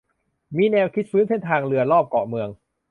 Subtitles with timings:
[0.57, 2.49] มีแนวคิดฟื้นเส้นทางเรือรอบเกาะเมือง